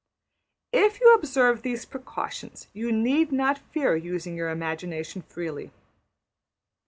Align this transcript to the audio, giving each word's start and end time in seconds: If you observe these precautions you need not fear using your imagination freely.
If 0.73 0.99
you 0.99 1.13
observe 1.13 1.61
these 1.61 1.85
precautions 1.85 2.65
you 2.73 2.91
need 2.91 3.31
not 3.31 3.59
fear 3.59 3.95
using 3.95 4.35
your 4.35 4.49
imagination 4.49 5.21
freely. 5.21 5.69